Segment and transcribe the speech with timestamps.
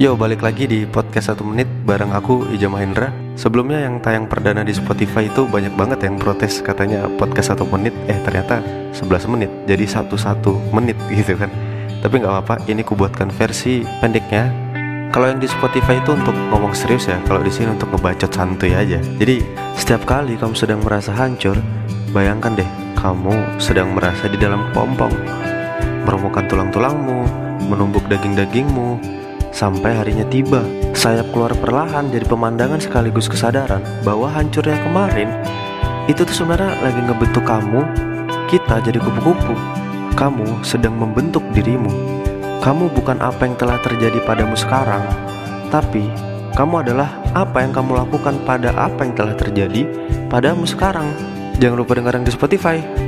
[0.00, 3.12] Yo, balik lagi di podcast satu menit bareng aku Ija Mahendra.
[3.36, 7.92] Sebelumnya yang tayang perdana di Spotify itu banyak banget yang protes katanya podcast satu menit,
[8.08, 8.64] eh ternyata
[8.96, 11.52] 11 menit, jadi satu satu menit gitu kan.
[12.00, 14.48] Tapi nggak apa-apa, ini kubuatkan versi pendeknya.
[15.12, 18.72] Kalau yang di Spotify itu untuk ngomong serius ya, kalau di sini untuk ngebacot santuy
[18.72, 19.04] aja.
[19.20, 19.44] Jadi
[19.76, 21.60] setiap kali kamu sedang merasa hancur,
[22.16, 25.12] bayangkan deh kamu sedang merasa di dalam kepompong,
[26.08, 27.20] meremukan tulang-tulangmu,
[27.68, 29.19] menumbuk daging-dagingmu,
[29.50, 30.62] Sampai harinya tiba,
[30.94, 35.30] sayap keluar perlahan jadi pemandangan sekaligus kesadaran bahwa hancurnya kemarin
[36.10, 37.86] itu tuh sebenarnya lagi ngebentuk kamu,
[38.50, 39.54] kita jadi kupu-kupu.
[40.18, 41.90] Kamu sedang membentuk dirimu.
[42.60, 45.00] Kamu bukan apa yang telah terjadi padamu sekarang,
[45.70, 46.10] tapi
[46.58, 49.86] kamu adalah apa yang kamu lakukan pada apa yang telah terjadi
[50.26, 51.08] padamu sekarang.
[51.62, 53.00] Jangan lupa dengarkan di Spotify.